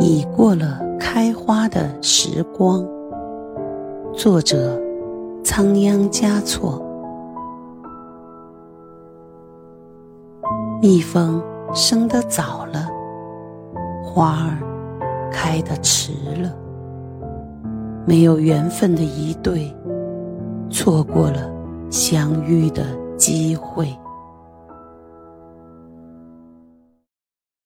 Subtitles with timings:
[0.00, 2.82] 已过了开花的时光。
[4.14, 4.80] 作者
[5.44, 6.82] 仓央嘉措。
[10.80, 11.42] 蜜蜂
[11.74, 12.88] 生的早了
[14.02, 14.58] 花儿
[15.30, 16.50] 开的迟了。
[18.06, 19.70] 没有缘分的一对
[20.70, 21.52] 错过了
[21.90, 22.86] 相遇的
[23.18, 23.94] 机会。